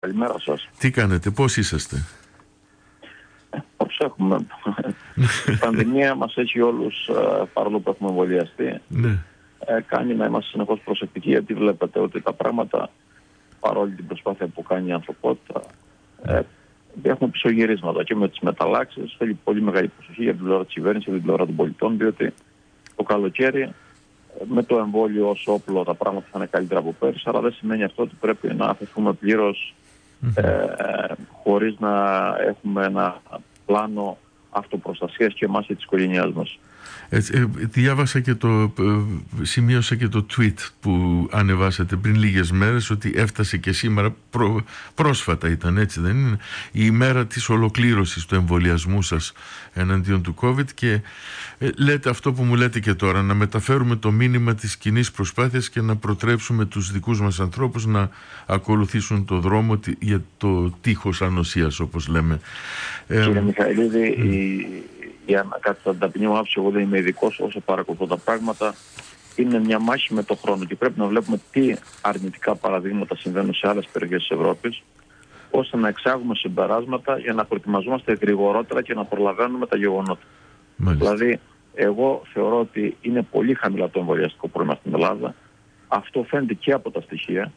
[0.00, 0.68] Καλημέρα σας.
[0.78, 1.96] Τι κάνετε, πώς είσαστε;
[3.50, 4.36] Ε, πώς έχουμε.
[5.54, 9.18] Η πανδημία μας έχει όλους, ε, παρόλο που έχουμε εμβολιαστεί, Ναι.
[9.66, 12.90] ε, κάνει να είμαστε συνεχώς προσεκτικοί γιατί βλέπετε ότι τα πράγματα,
[13.60, 15.62] παρόλη την προσπάθεια που κάνει η ανθρωπότητα,
[16.24, 16.40] ε,
[17.02, 21.06] έχουμε πισωγυρίσματα και με τις μεταλλάξεις θέλει πολύ μεγάλη προσοχή για την πλευρά της κυβέρνησης
[21.06, 22.32] και την πλευρά των πολιτών διότι
[22.96, 23.72] το καλοκαίρι ε,
[24.48, 27.84] με το εμβόλιο ως όπλο τα πράγματα θα είναι καλύτερα από πέρυσι αλλά δεν σημαίνει
[27.84, 29.12] αυτό ότι πρέπει να αφαιθούμε
[30.20, 31.92] πλήρως ε, χωρίς να
[32.46, 33.20] έχουμε ένα
[33.66, 34.18] πλάνο
[34.50, 36.58] αυτοπροστασίας και εμάς και της οικογένειάς μας.
[37.08, 42.90] Έτσι, ε, διάβασα και το, ε, σημείωσα και το tweet που ανεβάσατε πριν λίγες μέρες
[42.90, 46.36] ότι έφτασε και σήμερα, προ- πρόσφατα ήταν έτσι δεν είναι,
[46.72, 49.32] η ημέρα της ολοκλήρωσης του εμβολιασμού σας
[49.72, 51.00] εναντίον του COVID και
[51.58, 55.68] ε, λέτε αυτό που μου λέτε και τώρα, να μεταφέρουμε το μήνυμα της κοινής προσπάθειας
[55.70, 58.10] και να προτρέψουμε τους δικούς μας ανθρώπους να
[58.46, 62.40] ακολουθήσουν το δρόμο τη- για το τείχος ανοσίας όπως λέμε.
[63.06, 64.66] Ε, Κύριε Μιχαηλίδη, η,
[65.26, 68.74] για να κατά την ταπεινή μου άποψη, εγώ δεν είμαι ειδικός όσο παρακολουθώ τα πράγματα.
[69.36, 73.68] Είναι μια μάχη με το χρόνο και πρέπει να βλέπουμε τι αρνητικά παραδείγματα συμβαίνουν σε
[73.68, 74.82] άλλες περιοχές της Ευρώπης,
[75.50, 80.24] ώστε να εξάγουμε συμπεράσματα για να προετοιμαζόμαστε γρηγορότερα και να προλαβαίνουμε τα γεγονότα.
[80.76, 81.14] μάλιστα.
[81.14, 81.40] Δηλαδή,
[81.74, 85.34] εγώ θεωρώ ότι είναι πολύ χαμηλά το εμβολιαστικό πρόβλημα στην Ελλάδα.
[85.88, 87.52] Αυτό φαίνεται και από τα στοιχεία.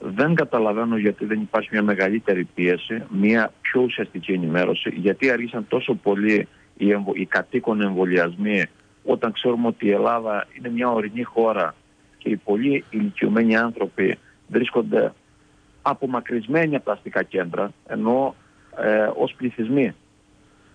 [0.00, 5.94] Δεν καταλαβαίνω γιατί δεν υπάρχει μια μεγαλύτερη πίεση, μια πιο ουσιαστική ενημέρωση, γιατί αργήσαν τόσο
[5.94, 7.12] πολύ οι, εμβο...
[7.14, 8.64] οι κατοίκων εμβολιασμοί
[9.04, 11.74] όταν ξέρουμε ότι η Ελλάδα είναι μια ορεινή χώρα
[12.18, 15.12] και οι πολύ ηλικιωμένοι άνθρωποι βρίσκονται
[15.82, 18.34] απομακρυσμένοι από τα αστικά κέντρα, ενώ
[18.82, 19.94] ε, ως πληθυσμοί.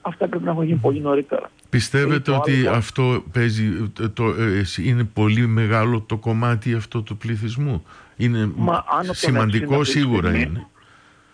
[0.02, 1.52] Αυτά πρέπει να έχουν γίνει πολύ νωρίτερα.
[1.70, 7.02] Πιστεύετε το ότι άλλο- αυτό παίζει, το, το- ε, είναι πολύ μεγάλο το κομμάτι αυτό
[7.02, 7.84] του πληθυσμού;
[8.16, 10.68] Είναι Μα άνω των 60 σημαντικό αυτή τη σίγουρα στιγμή, είναι.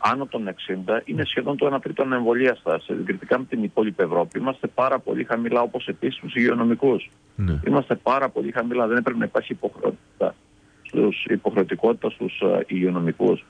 [0.05, 0.49] Άνω των
[0.97, 2.79] 60 είναι σχεδόν το 1 τρίτο εμβολίαστα.
[2.79, 7.09] Συγκριτικά με την υπόλοιπη Ευρώπη είμαστε πάρα πολύ χαμηλά όπως επίσης στους υγειονομικούς.
[7.35, 7.59] Ναι.
[7.67, 8.87] Είμαστε πάρα πολύ χαμηλά.
[8.87, 10.35] Δεν έπρεπε να υπάρχει υποχρεωτικότητα
[10.83, 13.45] στους, υποχρεωτικότητα στους ε, υγειονομικούς.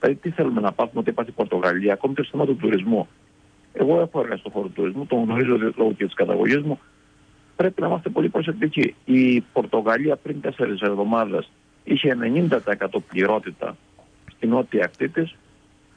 [0.00, 3.08] Δηλαδή τι θέλουμε να πάθουμε ότι υπάρχει η Πορτογαλία, ακόμη και στο θέμα του τουρισμού.
[3.72, 6.78] Εγώ έχω έργα στον χώρο του τουρισμού, τον γνωρίζω δι- λόγω και της καταγωγής μου.
[7.56, 8.94] Πρέπει να είμαστε πολύ προσεκτικοί.
[9.04, 10.50] Η Πορτογαλία πριν 4
[10.82, 11.50] εβδομάδες
[11.84, 13.76] είχε 90% πληρότητα
[14.36, 15.34] στην νότια ακτή της.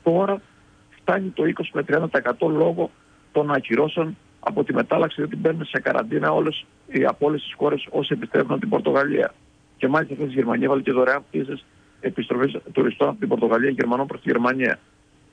[0.03, 0.41] Τώρα
[0.89, 2.91] φτάνει το 20 με 30% λόγω
[3.31, 7.87] των ακυρώσεων από τη μετάλλαξη διότι μπαίνουν σε καραντίνα όλες, οι, από όλες τις χώρες
[7.89, 9.33] όσοι επιστρέφουν από την Πορτογαλία.
[9.77, 11.65] Και μάλιστα χθες η Γερμανία έβαλε και δωρεάν πτήσεις
[11.99, 14.79] επιστροφής τουριστών από την Πορτογαλία Γερμανών προς τη Γερμανία.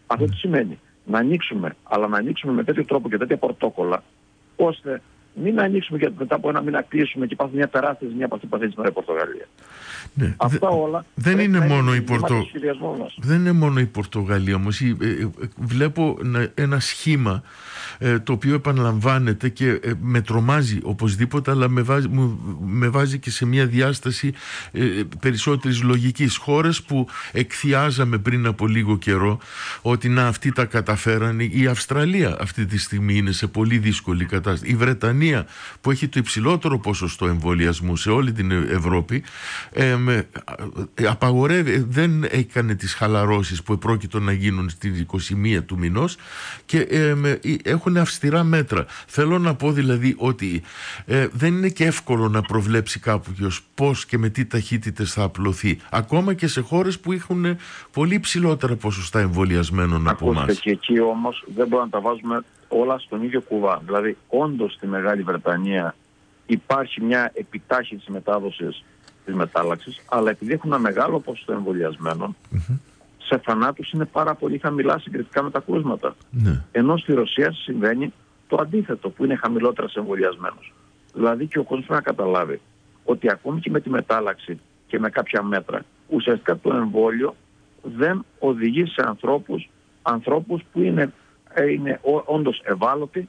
[0.07, 4.03] Αυτό τι σημαίνει; Να ανοίξουμε, αλλά να ανοίξουμε με τέτοιο τρόπο και τέτοια πρωτόκολλα,
[4.57, 5.03] ώστε
[5.43, 8.47] μην ανοίξουμε και μετά από ένα μήνα κλείσουμε και υπάρχει μια τεράστια ζημιά από αυτή
[8.47, 9.47] που παθαίνει σήμερα η Πορτογαλία.
[10.15, 10.35] ναι.
[10.37, 13.17] Αυτά Δε- όλα δεν πρέπει είναι να μόνο η μήνυμα Πορτο- του σχεδιασμού μας.
[13.21, 14.81] Δεν είναι μόνο η Πορτογαλία όμως.
[14.81, 17.43] Η- ε, ε, Βλέπω να- ένα σχήμα
[17.99, 23.19] ε, το οποίο επαναλαμβάνεται και ε, με τρομάζει οπωσδήποτε αλλά με βάζει, μου- με βάζει
[23.19, 24.33] και σε μια διάσταση
[24.73, 24.81] ε,
[25.21, 26.37] περισσότερης λογικής.
[26.37, 29.39] Χώρες που εκθιάζαμε πριν από λίγο καιρό
[29.83, 31.45] ότι να αυτοί τα καταφέρανε.
[31.45, 34.73] Η Αυστραλία αυτή τη στιγμή είναι σε πολύ δύσκολη κατάσταση.
[34.73, 35.26] Η Βρετανία
[35.81, 39.23] που έχει το υψηλότερο ποσοστό εμβολιασμού σε όλη την Ευρώπη
[39.73, 40.29] ε, με-
[40.95, 45.05] ε, απαγορεύει, δεν έκανε τις χαλαρώσεις που επρόκειτο να γίνουν στις
[45.57, 46.17] 21 του μηνός
[46.65, 48.87] και ε, με- ε, έχουν αυστηρά μέτρα.
[49.07, 50.63] Θέλω να πω δηλαδή ότι
[51.07, 55.79] ε, δεν είναι και εύκολο να προβλέψει κάποιος πώς και με τι ταχύτητες θα απλωθεί.
[55.91, 57.45] Ακόμα και σε χώρες που έχουν
[57.93, 60.61] πολύ ψηλότερα ποσοστά εμβολιασμένων από Ακούστε εμάς.
[60.61, 63.83] και εκεί όμως δεν μπορούμε να τα βάζουμε όλα στον ίδιο κουβά.
[63.85, 65.95] Δηλαδή όντως στη Μεγάλη Βρετανία
[66.47, 68.85] υπάρχει μια επιτάχυνση μετάδοσης
[69.25, 72.37] της μετάλλαξης, αλλά επειδή έχουν ένα μεγάλο ποσοστό εμβολιασμένων,
[73.19, 76.17] σε θανάτους είναι πάρα πολύ χαμηλά συγκριτικά με τα κρούσματα.
[76.31, 76.63] Ναι.
[76.73, 78.13] Ενώ στη Ρωσία συμβαίνει
[78.49, 80.73] το αντίθετο, που είναι χαμηλότερα σε εμβολιασμένους.
[81.15, 82.61] Δηλαδή και ο κόσμος πρέπει να καταλάβει
[83.05, 87.37] ότι ακόμη και με τη μετάλλαξη και με κάποια μέτρα, ουσιαστικά το εμβόλιο
[87.83, 89.71] δεν οδηγεί σε ανθρώπους,
[90.03, 91.09] ανθρώπους που είναι, ε,
[91.65, 93.29] είναι ο- όντως ευάλωτοι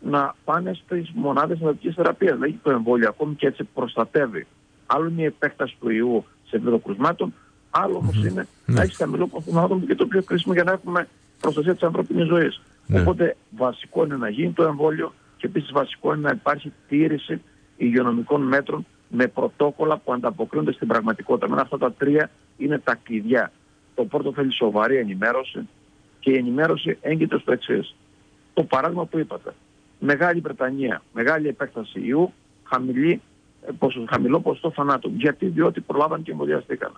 [0.00, 2.34] να πάνε στις μονάδες μεταδοτικής θεραπείας.
[2.34, 4.46] Δηλαδή το εμβόλιο ακόμη και έτσι προστατεύει.
[4.86, 7.34] Άλλο είναι η επέκταση του ιού σε επίπεδο κρουσμάτων,
[7.70, 11.08] άλλο όμως είναι να έχεις χαμηλό ποσοστό και το πιο κρίσιμο για να έχουμε
[11.40, 12.60] προστασία της ανθρώπινης ζωής.
[12.86, 13.00] Ναι.
[13.00, 17.42] Οπότε βασικό είναι να γίνει το εμβόλιο και επίσης βασικό είναι να υπάρχει τήρηση
[17.76, 21.48] υγειονομικών μέτρων με πρωτόκολλα που ανταποκρίνονται στην πραγματικότητα.
[21.48, 23.52] Με αυτά τα τρία είναι τα κλειδιά.
[23.94, 25.68] Το πρώτο θέλει σοβαρή ενημέρωση
[26.20, 27.94] και η ενημέρωση έγκυται στο εξής.
[28.54, 29.54] Το παράδειγμα που είπατε.
[29.98, 32.32] Μεγάλη Βρετανία, μεγάλη επέκταση ιού,
[32.64, 33.20] χαμηλή,
[33.66, 35.12] ε, ποσο- χαμηλό ποσοστό θανάτων.
[35.16, 36.92] Γιατί, διότι προλάβαν και εμβολιαστήκαν.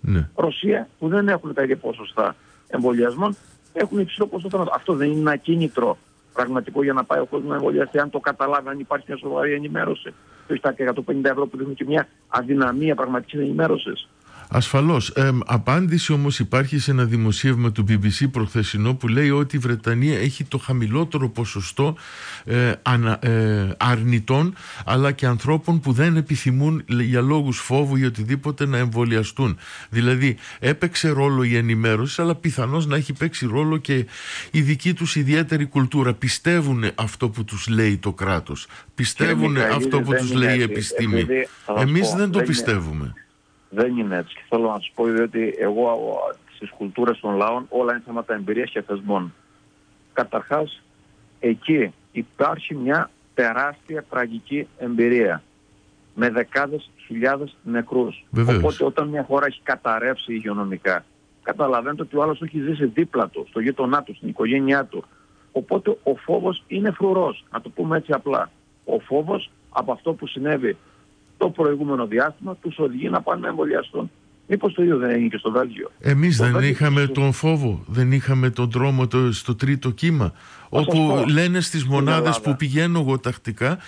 [0.00, 0.28] Ναι.
[0.34, 2.36] Ρωσία που δεν έχουν τα ίδια ποσοστά
[2.68, 3.36] εμβολιασμών
[3.72, 5.98] έχουν υψηλό ποσοστό Αυτό δεν είναι ένα κίνητρο
[6.32, 9.52] πραγματικό για να πάει ο κόσμος να εμβολιαστεί, αν το καταλάβει, αν υπάρχει μια σοβαρή
[9.52, 10.14] ενημέρωση.
[10.46, 14.08] Και όχι τα 150 ευρώ που δίνουν και μια αδυναμία πραγματικής ενημέρωσης.
[14.48, 15.08] Ασφαλώς.
[15.08, 20.18] Ε, απάντηση όμως υπάρχει σε ένα δημοσίευμα του BBC προχθεσινό που λέει ότι η Βρετανία
[20.18, 21.96] έχει το χαμηλότερο ποσοστό
[22.44, 24.54] ε, ανα, ε, αρνητών
[24.84, 29.58] αλλά και ανθρώπων που δεν επιθυμούν για λόγους φόβου ή οτιδήποτε να εμβολιαστούν.
[29.90, 34.06] Δηλαδή έπαιξε ρόλο η ενημέρωση αλλά πιθανώς να έχει παίξει ρόλο και
[34.50, 36.14] η δική τους ιδιαίτερη κουλτούρα.
[36.14, 38.66] Πιστεύουν αυτό που τους λέει το κράτος.
[38.94, 41.26] Πιστεύουν αυτό που τους λέει η επιστήμη.
[41.78, 43.14] Εμείς δεν το πιστεύουμε.
[43.70, 44.34] Δεν είναι έτσι.
[44.34, 46.18] Και θέλω να σου πω ότι εγώ
[46.54, 49.34] στις κουλτούρες των λαών όλα είναι θέματα εμπειρίας και θεσμών.
[50.12, 50.82] Καταρχάς,
[51.40, 55.42] εκεί υπάρχει μια τεράστια τραγική εμπειρία
[56.14, 58.24] με δεκάδες χιλιάδες νεκρούς.
[58.30, 58.58] Βεβαίως.
[58.58, 61.04] Οπότε όταν μια χώρα έχει καταρρεύσει υγειονομικά,
[61.42, 65.04] καταλαβαίνετε ότι ο άλλος το έχει ζήσει δίπλα του, στο γείτονά του, στην οικογένειά του.
[65.52, 68.50] Οπότε ο φόβος είναι φρουρός, να το πούμε έτσι απλά.
[68.84, 70.76] Ο φόβος από αυτό που συνέβη
[71.36, 74.10] το προηγούμενο διάστημα τους οδηγεί να πάνε να εμβολιαστούν.
[74.46, 75.90] Μήπως το ίδιο δεν έγινε και στο Βέλγιο.
[76.00, 80.32] Εμείς δεν είχαμε τον φόβο, δεν είχαμε τον τρόμο το, στο τρίτο κύμα
[80.74, 83.78] όπου λένε στις μονάδες που πηγαίνω εγώ τακτικά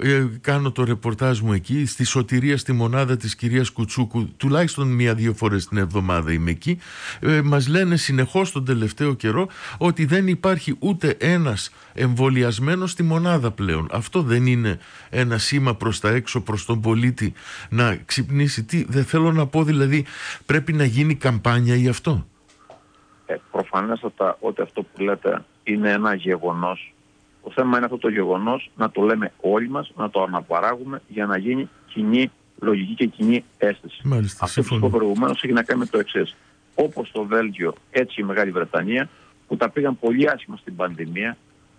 [0.00, 5.34] ε, κάνω το ρεπορτάζ μου εκεί στη σωτηρία στη μονάδα της κυρίας Κουτσούκου τουλάχιστον μία-δύο
[5.34, 6.78] φορές την εβδομάδα είμαι εκεί
[7.20, 9.48] ε, μας λένε συνεχώς τον τελευταίο καιρό
[9.78, 13.88] ότι δεν υπάρχει ούτε ένας εμβολιασμένος στη μονάδα πλέον.
[13.92, 14.78] Αυτό δεν είναι
[15.10, 17.32] ένα σήμα προς τα έξω προς τον πολίτη
[17.70, 18.64] να ξυπνήσει.
[18.64, 20.04] Τι δεν θέλω να πω δηλαδή
[20.46, 22.26] πρέπει να γίνει καμπάνια γι' αυτό;
[23.26, 26.94] Ε, προφανέστατα ότι αυτό που λέτε είναι ένα γεγονός.
[27.44, 31.26] Το θέμα είναι αυτό το γεγονός να το λέμε όλοι μας, να το αναπαράγουμε για
[31.26, 32.30] να γίνει κοινή
[32.60, 34.00] λογική και κοινή αίσθηση.
[34.04, 36.36] Μάλιστα, αυτό που είπα προηγουμένως έχει να κάνει με το εξής.
[36.74, 39.08] Όπως το Βέλγιο, έτσι η Μεγάλη Βρετανία,
[39.48, 41.36] που τα πήγαν πολύ άσχημα στην πανδημία,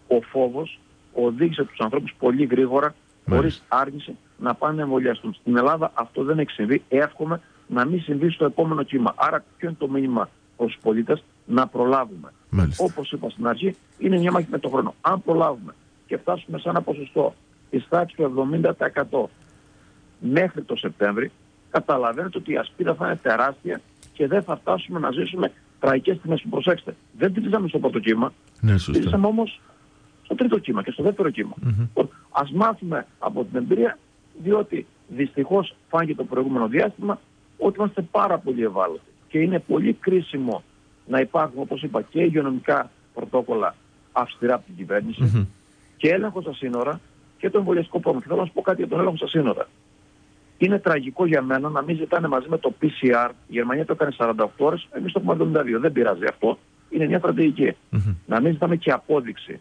[0.07, 0.79] ο φόβος
[1.13, 2.95] οδήγησε τους ανθρώπους πολύ γρήγορα,
[3.29, 5.33] χωρίς άρνηση, να πάνε να εμβολιαστούν.
[5.33, 6.81] Στην Ελλάδα αυτό δεν έχει συμβεί.
[6.89, 9.13] Εύχομαι να μην συμβεί στο επόμενο κύμα.
[9.15, 12.33] Άρα ποιο είναι το μήνυμα προς τους πολίτες; Να προλάβουμε.
[12.49, 12.83] Μάλιστα.
[12.83, 14.95] Όπως είπα στην αρχή, είναι μια μάχη με τον χρόνο.
[15.01, 15.75] Αν προλάβουμε
[16.07, 17.33] και φτάσουμε σε ένα ποσοστό
[17.69, 18.49] της τάξης του
[19.09, 19.23] 70%
[20.19, 21.31] μέχρι το Σεπτέμβρη,
[21.69, 23.81] καταλαβαίνετε ότι η ασπίδα θα είναι τεράστια
[24.13, 26.95] και δεν θα φτάσουμε να ζήσουμε τραγικές τιμές που προσέξτε.
[27.17, 29.61] Δεν την ζήσαμε στο πρώτο κύμα, ναι, την ζήσαμε όμως
[30.23, 31.53] στο τρίτο κύμα και στο δεύτερο κύμα.
[31.65, 32.07] Mm-hmm.
[32.31, 33.97] Ας μάθουμε από την εμπειρία,
[34.43, 37.19] διότι δυστυχώς φάνηκε το προηγούμενο διάστημα
[37.57, 40.63] ότι είμαστε πάρα πολύ ευάλωτοι και είναι πολύ κρίσιμο
[41.07, 43.75] να υπάρχουν, όπως είπα, και υγειονομικά πρωτόκολλα
[44.11, 45.47] αυστηρά από την κυβέρνηση
[45.97, 46.99] και έλεγχο στα σύνορα
[47.37, 48.23] και το εμβολιαστικό πρόγραμμα.
[48.23, 49.67] Και θέλω να σου πω κάτι για τον έλεγχο στα σύνορα.
[50.57, 53.29] Είναι τραγικό για μένα να μην ζητάνε μαζί με το PCR.
[53.29, 55.79] Η Γερμανία το έκανε 48 ώρες, εμείς το έχουμε 72.
[55.79, 56.57] Δεν πειράζει αυτό.
[56.89, 57.75] Είναι μια στρατηγική.
[58.25, 59.59] Να μην ζητάμε και απόδειξη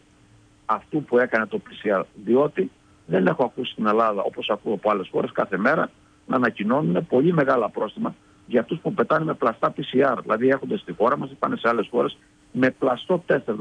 [0.66, 2.02] αυτού που έκανε το PCR.
[2.24, 2.70] Διότι
[3.06, 5.90] δεν έχω ακούσει στην Ελλάδα, όπως ακούω από άλλες χώρες, κάθε μέρα
[6.26, 8.14] να ανακοινώνουν πολύ μεγάλα πρόστιμα
[8.46, 10.16] για αυτούς που πετάνε με πλαστά PCR.
[10.22, 12.18] Δηλαδή έρχονται στη χώρα μας ή πάνε σε άλλες χώρες
[12.52, 13.54] με πλαστό τεστ 72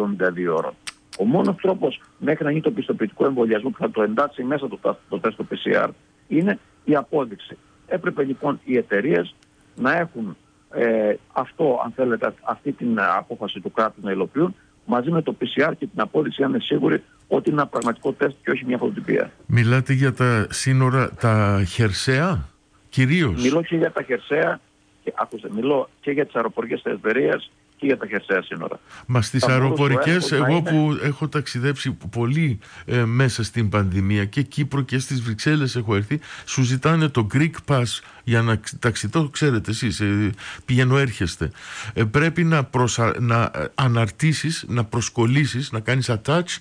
[0.55, 0.73] ώρων.
[1.19, 4.97] Ο μόνος τρόπος μέχρι να γίνει το πιστοποιητικό εμβολιασμό που θα το εντάξει μέσα το,
[5.09, 5.89] το τεστ το PCR
[6.27, 7.57] είναι η απόδειξη.
[7.87, 9.35] Έπρεπε λοιπόν οι εταιρείες
[9.75, 10.37] να έχουν
[10.71, 14.55] ε, αυτό, αν θέλετε, αυτή την απόφαση του κράτους να υλοποιούν
[14.85, 18.35] μαζί με το PCR και την απόδειξη να είναι σίγουροι ότι είναι ένα πραγματικό τεστ
[18.43, 19.31] και όχι μια φωτοτυπία.
[19.45, 22.49] Μιλάτε για τα σύνορα, τα χερσαία
[22.89, 24.59] κυρίως; Μιλώ και για τα χερσαία
[25.05, 28.79] και άκουσε, μιλώ και για τις αεροπορικές εταιρείες και για τα χερσαία σύνορα.
[29.05, 34.99] Μα στις αεροπορικές, εγώ που έχω ταξιδέψει πολύ ε, μέσα στην πανδημία και Κύπρο και
[34.99, 40.29] στις Βρυξέλλες έχω έρθει, σου ζητάνε το Greek Pass για να ταξιδέψει, ξέρετε εσείς, ε,
[40.65, 41.51] πηγαίνω έρχεστε.
[41.93, 43.13] Ε, πρέπει να, προσα...
[43.19, 46.57] να αναρτήσεις, να προσκολήσεις, να κάνεις attach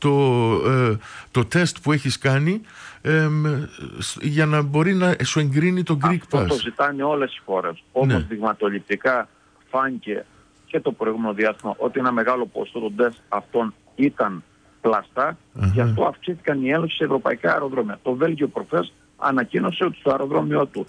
[0.00, 0.96] το, ε,
[1.30, 2.60] το τεστ που έχεις κάνει
[4.20, 6.46] για να μπορεί να σου εγκρίνει το Greek Αυτό Pass.
[6.46, 7.82] το ζητάνε όλες οι χώρες.
[7.92, 8.26] Όμως ναι.
[8.28, 9.28] δειγματοληπτικά
[9.70, 10.24] φάνηκε
[10.66, 14.42] και το προηγούμενο διάστημα ότι ένα μεγάλο ποσοστό των τεστ αυτών ήταν
[14.80, 15.36] πλαστά.
[15.36, 15.70] Uh-huh.
[15.72, 17.98] Γι' αυτό αυξήθηκαν οι έλεγχοι σε ευρωπαϊκά αεροδρόμια.
[18.02, 20.86] Το Βέλγιο προχθές ανακοίνωσε ότι στο αεροδρόμιο του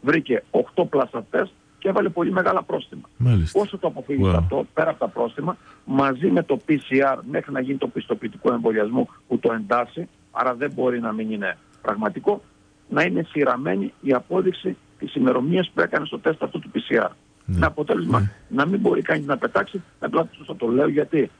[0.00, 0.42] βρήκε
[0.74, 3.08] 8 πλαστά τεστ και έβαλε πολύ μεγάλα πρόστιμα.
[3.16, 3.60] Μάλιστα.
[3.60, 4.34] Όσο το αποφύγεις wow.
[4.36, 9.08] αυτό, πέρα από τα πρόστιμα, μαζί με το PCR μέχρι να γίνει το πιστοποιητικό εμβολιασμό
[9.28, 12.42] που το εντάσσει, άρα δεν μπορεί να μην είναι πραγματικό,
[12.88, 17.08] να είναι σειραμένη η απόδειξη της ημερομηνίας που έκανε στο τεστ αυτό του PCR.
[17.44, 17.58] Ναι.
[17.58, 18.30] Με αποτέλεσμα ναι.
[18.48, 21.30] να μην μπορεί κανείς να πετάξει, απλά σωστά το λέω γιατί.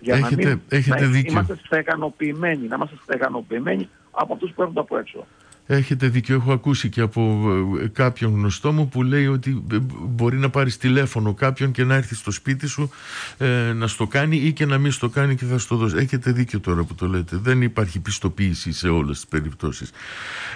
[0.00, 1.32] Για έχετε, να μην έχετε να δίκιο.
[1.32, 5.26] είμαστε στεγανοποιημένοι, να είμαστε στεγανοποιημένοι από αυτούς που έρχονται από έξω.
[5.66, 6.34] Έχετε δίκιο.
[6.34, 7.50] Έχω ακούσει και από
[7.82, 9.76] ε, κάποιον γνωστό μου που λέει ότι ε,
[10.08, 12.90] μπορεί να πάρεις τηλέφωνο κάποιον και να έρθει στο σπίτι σου
[13.38, 15.96] ε, να στο κάνει ή και να μην στο κάνει και θα στο δώσει.
[15.96, 17.36] Έχετε δίκιο τώρα που το λέτε.
[17.36, 19.90] Δεν υπάρχει πιστοποίηση σε όλες τις περιπτώσεις.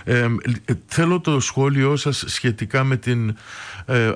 [0.04, 0.26] Ε,
[0.86, 3.34] θέλω το σχόλιο σας σχετικά με την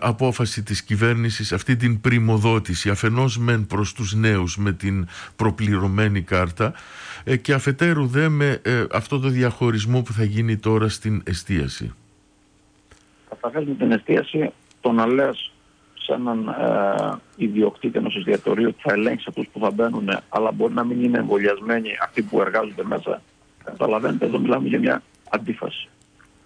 [0.00, 6.74] απόφαση της κυβέρνησης, αυτή την πρημοδότηση αφενός μεν προς τους νέους με την προπληρωμένη κάρτα
[7.24, 11.94] ε, και αφετέρου δε με ε, αυτό το διαχωρισμό που θα γίνει τώρα στην εστίαση.
[13.28, 15.52] Καταρχάς με την εστίαση το να λες
[15.98, 20.74] σε έναν ε, ιδιοκτήτη ενός εστιατορίου ότι θα ελέγξει αυτούς που θα μπαίνουν αλλά μπορεί
[20.74, 23.22] να μην είναι εμβολιασμένοι αυτοί που εργάζονται μέσα.
[23.64, 25.88] Καταλαβαίνετε, εδώ μιλάμε για μια αντίφαση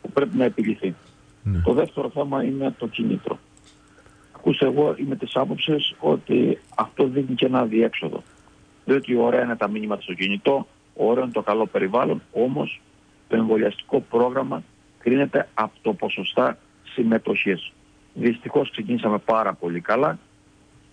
[0.02, 0.94] που πρέπει να επιληθεί.
[1.42, 1.60] Ναι.
[1.64, 3.38] Το δεύτερο θέμα είναι το κινήτρο.
[4.36, 8.22] Ακούστε, εγώ είμαι της άποψης ότι αυτό δείχνει και ένα διέξοδο
[8.88, 12.80] διότι ωραία είναι τα μήνυματα στο κινητό, ωραίο είναι το καλό περιβάλλον, όμως
[13.28, 14.62] το εμβολιαστικό πρόγραμμα
[14.98, 17.72] κρίνεται από το ποσοστά συμμετοχής.
[18.14, 20.18] Δυστυχώς ξεκίνησαμε πάρα πολύ καλά.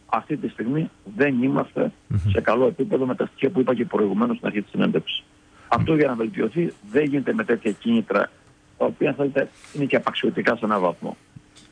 [0.05, 1.91] Αυτή τη στιγμή δεν ειμαστε
[2.31, 5.23] σε καλό επίπεδο με τα στοιχεία που είπα και προηγουμένως στην αρχή της συνέντευξης.
[5.67, 8.29] Αυτό για να βελτιωθεί δεν γίνεται με τέτοια κίνητρα
[8.77, 11.17] τα οποία θέλετε είναι και απαξιωτικά σε έναν βαθμό.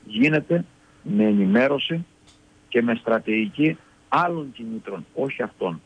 [0.06, 0.66] Γίνεται
[1.04, 2.06] με ενημέρωση
[2.68, 3.78] και με στρατηγική
[4.10, 5.82] άλλων κινήτρων, όχι αυτών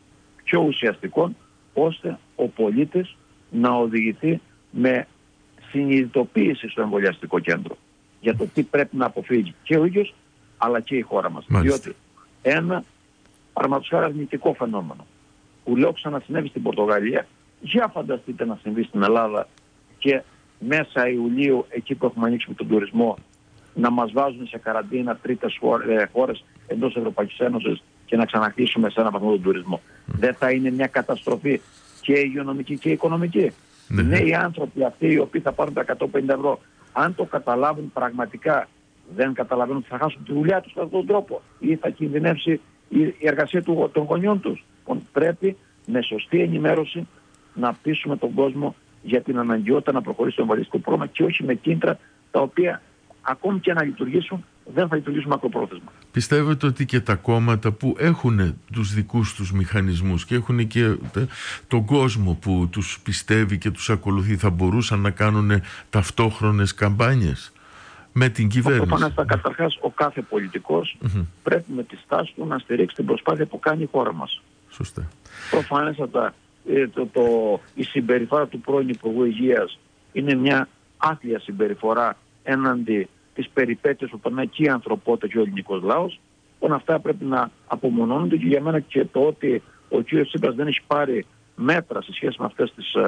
[0.48, 1.36] πιο ουσιαστικών
[1.74, 3.16] ώστε ο πολίτης
[3.52, 4.42] να οδηγηθεί
[4.80, 5.08] με
[5.70, 7.78] συνειδητοποίηση στο εμβολιαστικό κέντρο
[8.22, 10.14] για το τι πρέπει να αποφύγει και ο ίδιος
[10.58, 11.46] αλλά και η χώρα μας.
[11.48, 11.96] Διότι
[12.42, 12.84] ένα
[13.54, 15.06] παραδείγματος αρνητικό φαινόμενο
[15.64, 17.28] που λέω ξανασυνέβη στην Πορτογαλία
[17.62, 19.48] για φανταστείτε να συμβεί στην Ελλάδα
[19.98, 20.22] και
[20.60, 23.18] μέσα Ιουλίου εκεί που έχουμε ανοίξει με τον τουρισμό
[23.74, 25.60] να μας βάζουν σε καραντίνα τρίτες
[26.12, 29.82] χώρες εντός Ευρωπαϊκής Ένωσης και να ξαναχτίσουμε σε ένα βαθμό τον τουρισμό.
[30.06, 31.62] Δεν θα είναι μια καταστροφή
[32.02, 33.52] και υγειονομική και οικονομική.
[33.88, 34.02] Ναι.
[34.02, 34.18] ναι.
[34.18, 36.60] Οι άνθρωποι αυτοί οι οποίοι θα πάρουν τα 150 ευρώ,
[36.94, 38.68] αν το καταλάβουν πραγματικά,
[39.16, 42.62] δεν καταλαβαίνουν ότι θα χάσουν τη δουλειά τους με αυτόν τον τρόπο ή θα κινδυνεύσει
[42.90, 44.66] η εργασία του, των γονιών τους.
[44.78, 47.08] Λοιπόν, πρέπει με σωστή ενημέρωση
[47.54, 51.54] να πείσουμε τον κόσμο για την αναγκαιότητα να προχωρήσει το εμβολιαστικό πρόγραμμα και όχι με
[51.54, 52.00] κίνητρα
[52.32, 52.82] τα οποία
[53.22, 55.92] ακόμη και να λειτουργήσουν δεν θα λειτουργήσουν μακροπρόθεσμα.
[56.12, 60.96] Πιστεύετε ότι και τα κόμματα που έχουν τους δικούς τους μηχανισμούς και έχουν και
[61.68, 65.52] τον κόσμο που τους πιστεύει και τους ακολουθεί θα μπορούσαν να κάνουν
[65.90, 67.52] ταυτόχρονες καμπάνιες
[68.12, 70.26] με την κυβέρνηση; Προφανέστα καταρχάς ο κάθε
[71.44, 74.42] πρέπει με τη στάση του να στηρίξει την προσπάθεια που κάνει η χώρα μας.
[74.70, 75.08] Σωστά.
[75.50, 76.34] Προφανέστατα
[76.70, 77.22] ε, το, το,
[77.74, 79.80] η συμπεριφορά του πρώην Υπουργού Υγείας
[80.12, 85.82] είναι μια άθλια συμπεριφορά έναντι τις περιπέτειες που περνάει και η ανθρωπότητα και ο ελληνικός
[85.82, 86.20] λαός.
[86.60, 90.06] Όλα αυτά πρέπει να απομονώνονται και για μένα και το ότι ο κ.
[90.26, 91.26] Τσίπρας δεν έχει πάρει
[91.56, 93.02] μέτρα σε σχέση με αυτές τις ε,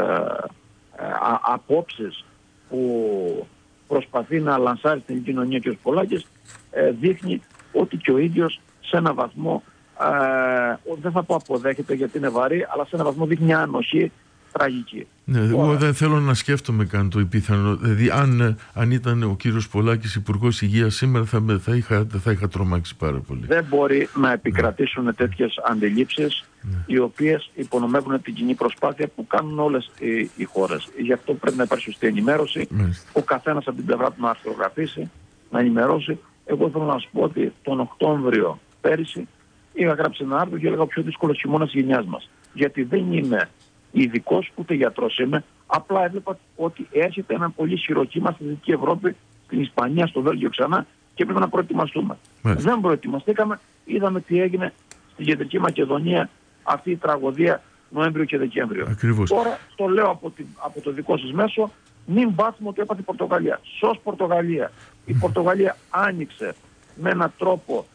[0.97, 1.03] ε,
[1.41, 2.25] απόψεις
[2.69, 3.47] που
[3.87, 6.25] προσπαθεί να λανσάρει την κοινωνία και ο Πολάκης
[6.71, 7.41] ε, δείχνει
[7.73, 9.63] ότι και ο ίδιος σε ένα βαθμό
[10.01, 14.11] ε, δεν θα πω αποδέχεται γιατί είναι βαρύ αλλά σε ένα βαθμό δείχνει μια ανοχή
[14.51, 15.07] τραγική.
[15.23, 17.75] Ναι, εγώ δεν θέλω να σκέφτομαι καν το επιθανό.
[17.75, 22.47] Δηλαδή, αν, αν ήταν ο κύριος Πολάκης υπουργός Υγείας σήμερα, θα, θα, είχα, θα είχα
[22.47, 23.45] τρομάξει πάρα πολύ.
[23.45, 25.13] Δεν μπορεί να επικρατήσουν ναι.
[25.13, 26.83] τέτοιες αντιλήψεις ναι.
[26.85, 30.89] οι οποίες υπονομεύουν την κοινή προσπάθεια που κάνουν όλες οι, οι χώρες.
[30.97, 32.67] Γι' αυτό πρέπει να υπάρχει σωστή ενημέρωση.
[33.13, 35.09] Ο καθένας από την πλευρά του να αρθρογραφήσει,
[35.51, 36.19] να ενημερώσει.
[36.45, 39.27] Εγώ θέλω να σου πω ότι τον Οκτώβριο πέρυσι
[39.73, 42.29] είχα γράψει ένα άρθρο και έλεγα ο πιο δύσκολος χειμώνας τη γενιάς μας.
[42.53, 43.49] Γιατί δεν είμαι
[43.91, 45.43] ειδικός, ούτε γιατρός είμαι.
[45.67, 49.15] Απλά έβλεπα ότι έρχεται ένα πολύ ισχυρό κύμα στη Δυτική Ευρώπη,
[49.45, 52.17] στην Ισπανία, στο Βέλγιο ξανά και πρέπει να προετοιμαστούμε.
[52.41, 54.73] Δεν προετοιμαστήκαμε, είδαμε τι έγινε
[55.13, 56.29] στην Κεντρική Μακεδονία
[56.63, 58.87] αυτή η τραγωδία Νοέμβριο και Δεκέμβριο.
[58.89, 59.29] Ακριβώς.
[59.29, 61.71] Τώρα το λέω από, την, από το δικό σας μέσο,
[62.05, 63.59] μην βάθουμε ότι έπαθε η Πορτογαλία.
[63.63, 64.71] Σως Πορτογαλία.
[65.05, 66.55] Η Πορτογαλία άνοιξε
[66.95, 67.85] με έναν τρόπο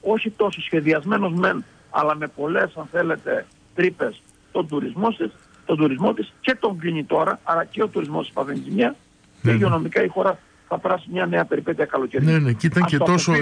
[0.00, 5.30] όχι τόσο σχεδιασμένος μεν, αλλά με πολλές αν θέλετε τρύπες τον τουρισμό της,
[5.66, 8.96] τον τουρισμό της και τον κλείνει τώρα, άρα και ο τουρισμός της παθαίνει ζημιά και
[9.42, 9.56] ναι, ναι.
[9.56, 10.38] υγειονομικά η χώρα
[10.72, 12.32] θα περάσει μια νέα περιπέτεια καλοκαιρινή.
[12.32, 13.32] Ναι, ναι, και ήταν, και τόσο,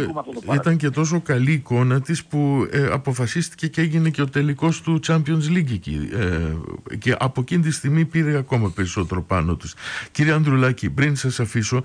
[0.55, 5.01] ήταν και τόσο καλή εικόνα της που ε, αποφασίστηκε και έγινε και ο τελικός του
[5.07, 6.09] Champions League εκεί.
[6.13, 9.75] Ε, και από εκείνη τη στιγμή πήρε ακόμα περισσότερο πάνω τους.
[10.11, 11.83] Κύριε Ανδρουλάκη, πριν σας αφήσω,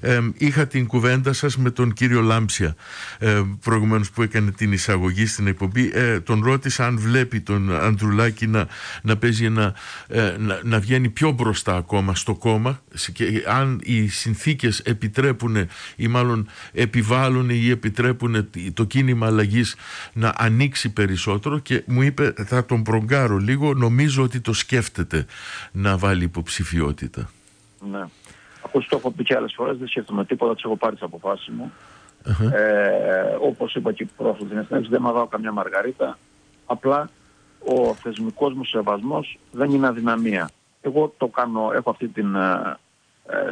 [0.00, 2.74] ε, είχα την κουβέντα σας με τον κύριο Λάμψια,
[3.18, 5.90] ε, προηγουμένως που έκανε την εισαγωγή στην εκπομπή.
[5.94, 8.66] Ε, τον ρώτησα αν βλέπει τον Ανδρουλάκη να,
[9.02, 9.74] να παίζει ένα,
[10.08, 12.80] ε, να, να βγαίνει πιο μπροστά ακόμα στο κόμμα
[13.12, 15.56] και αν οι συνθήκες επιτρέπουν
[15.96, 19.76] ή μάλλον επιβάλλουν ή επιτρέπουν το κίνημα αλλαγής
[20.12, 25.26] να ανοίξει περισσότερο και μου είπε θα τον προγκάρω λίγο νομίζω ότι το σκέφτεται
[25.72, 27.30] να βάλει υποψηφιότητα.
[27.90, 28.04] Ναι.
[28.64, 31.48] Ακούστε το έχω πει και άλλες φορές, δεν σκέφτομαι τίποτα, τις έχω πάρει τις αποφάσεις
[31.48, 31.72] μου.
[32.52, 36.18] Ε, όπως είπα και πρόσφατα στην εθνική, δεν μαγάω καμιά μαργαρίτα.
[36.66, 37.10] Απλά
[37.58, 40.50] ο θεσμικός μου σεβασμός δεν είναι αδυναμία.
[40.80, 42.76] Εγώ το κάνω, έχω αυτή την ε, ε,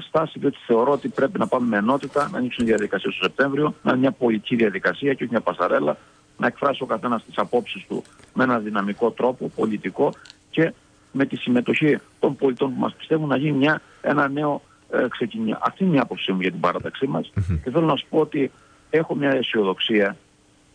[0.00, 3.90] στάση, διότι θεωρώ ότι πρέπει να πάμε με ενότητα, να ανοίξουν διαδικασία στο Σεπτέμβριο, να
[3.90, 5.96] είναι μια πολιτική διαδικασία και όχι μια πασαρέλα,
[6.36, 8.02] να εκφράσει ο καθένας τις απόψεις του
[8.34, 10.12] με ένα δυναμικό τρόπο, πολιτικό
[10.50, 10.72] και
[11.12, 15.58] με τη συμμετοχή των πολιτών που μας πιστεύουν να γίνει μια, ένα νέο ε, ξεκινήμα.
[15.60, 17.32] Αυτή είναι η άποψή μου για την παράταξή μας.
[17.62, 18.50] Και θέλω να σου πω ότι
[18.90, 20.16] έχω μια αισιοδοξία,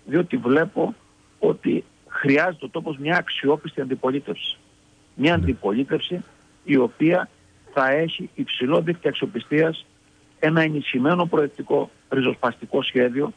[0.05, 0.95] διότι βλέπω
[1.39, 4.57] ότι χρειάζεται ο τόπος μια αξιόπιστη αντιπολίτευση.
[5.15, 6.23] Μια αντιπολίτευση
[6.63, 7.29] η οποία
[7.79, 9.85] θα έχει υψηλό δίκτυο αξιοπιστίας,
[10.39, 13.33] ένα ενισχυμένο προεκτικό ριζοσπαστικό σχέδιο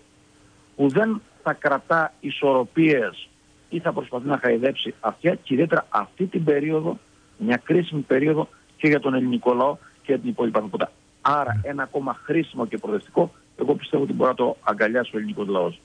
[0.77, 3.29] που δεν θα κρατά ισορροπίες
[3.69, 6.99] ή θα προσπαθεί να χαϊδέψει αυτή και ιδιαίτερα αυτή την περίοδο,
[7.37, 10.93] μια κρίσιμη περίοδο και για τον ελληνικό λαό και για την υπόλοιπη ανθρωπότητα.
[11.21, 15.47] Άρα ένα ακόμα χρήσιμο και προοδευτικό, εγώ πιστεύω ότι μπορεί να το αγκαλιάσει ο ελληνικός
[15.47, 15.81] λαός.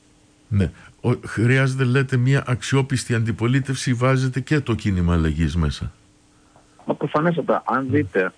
[0.47, 0.71] Ναι.
[1.01, 5.91] Ο, χρειάζεται λέτε μια αξιόπιστη αντιπολίτευση, βάζετε και το κίνημα αλλαγής μέσα.
[6.85, 8.31] Μα προφανέστατα, αν δείτε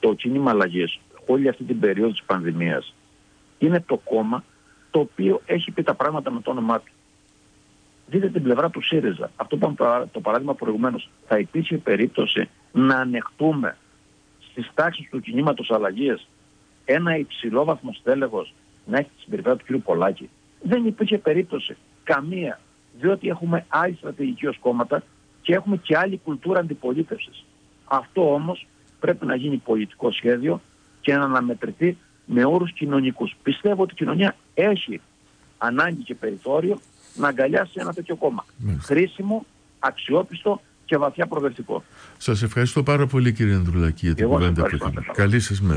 [0.00, 2.94] το κίνημα αλλαγής όλη αυτή την περίοδο της πανδημίας
[3.58, 4.44] είναι το κόμμα
[4.90, 6.92] το οποίο έχει πει τα πράγματα με το όνομά του.
[8.06, 9.30] Δείτε την πλευρά του ΣΥΡΙΖΑ.
[9.36, 11.10] Αυτό που είπαμε το παράδειγμα προηγουμένως.
[11.26, 13.76] Θα υπήρχε περίπτωση να ανεχτούμε
[14.50, 16.28] στις τάξεις του κινήματος αλλαγής
[16.84, 18.54] ένα υψηλό βαθμό στέλεχος
[18.86, 19.82] να έχει τη συμπεριφορά του κ.
[19.82, 20.30] Πολάκη.
[20.62, 21.76] Δεν υπήρχε περίπτωση.
[22.04, 22.60] Καμία.
[23.00, 25.02] Διότι έχουμε άλλη στρατηγική ως κόμματα
[25.42, 27.44] και έχουμε και άλλη κουλτούρα αντιπολίτευσης.
[27.84, 28.66] Αυτό όμως
[29.04, 30.60] πρέπει να γίνει πολιτικό σχέδιο
[31.00, 33.36] και να αναμετρηθεί με όρους κοινωνικούς.
[33.42, 35.00] Πιστεύω ότι η κοινωνία έχει
[35.58, 36.80] ανάγκη και περιθώριο
[37.14, 38.44] να αγκαλιάσει ένα τέτοιο κόμμα.
[38.80, 39.46] Χρήσιμο,
[39.78, 41.84] αξιόπιστο και βαθιά προοδευτικό.
[42.18, 44.78] Σας ευχαριστώ πάρα πολύ κύριε Ανδρουλάκη για την κουβέντα που
[45.12, 45.72] Καλή σας μέρα.